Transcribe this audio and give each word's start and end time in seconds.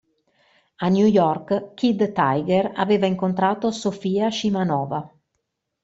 A 0.77 0.87
New 0.89 1.05
York, 1.05 1.75
Kid 1.75 2.11
Tiger 2.13 2.71
aveva 2.73 3.05
incontrato 3.05 3.69
Sofia 3.69 4.29
Scimanova. 4.29 5.07